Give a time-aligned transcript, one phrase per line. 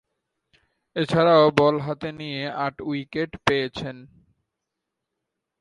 [0.95, 3.95] এছাড়াও, বল হাতে নিয়ে আট উইকেট পেয়েছেন।